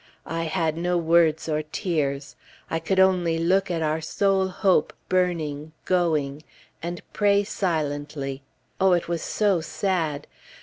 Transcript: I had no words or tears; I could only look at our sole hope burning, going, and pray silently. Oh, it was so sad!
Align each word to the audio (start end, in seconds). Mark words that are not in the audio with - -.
I 0.25 0.45
had 0.45 0.77
no 0.77 0.97
words 0.97 1.47
or 1.47 1.61
tears; 1.61 2.35
I 2.71 2.79
could 2.79 2.99
only 2.99 3.37
look 3.37 3.69
at 3.69 3.83
our 3.83 4.01
sole 4.01 4.47
hope 4.47 4.93
burning, 5.09 5.73
going, 5.85 6.41
and 6.81 7.03
pray 7.13 7.43
silently. 7.43 8.41
Oh, 8.79 8.93
it 8.93 9.07
was 9.07 9.21
so 9.21 9.61
sad! 9.61 10.25